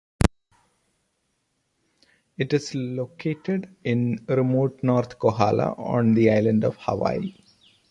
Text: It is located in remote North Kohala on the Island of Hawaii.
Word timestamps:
It 2.39 2.53
is 2.53 2.73
located 2.73 3.75
in 3.83 4.25
remote 4.27 4.79
North 4.81 5.19
Kohala 5.19 5.73
on 5.73 6.15
the 6.15 6.31
Island 6.31 6.63
of 6.63 6.75
Hawaii. 6.79 7.35